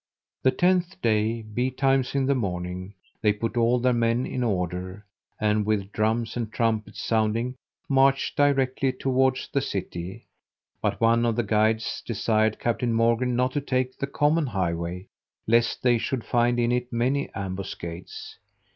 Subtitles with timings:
[0.41, 5.05] The tenth day, betimes in the morning, they put all their men in order,
[5.39, 7.53] and, with drums and trumpets sounding,
[7.87, 10.25] marched directly towards the city;
[10.81, 15.07] but one of the guides desired Captain Morgan not to take the common highway,
[15.45, 18.39] lest they should find in it many ambuscades.